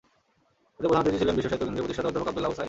[0.77, 2.59] এতে প্রধান অতিথি ছিলেন বিশ্বসাহিত্য কেন্দ্রের প্রতিষ্ঠাতা অধ্যাপক আবদুল্লাহ আবু সায়ীদ।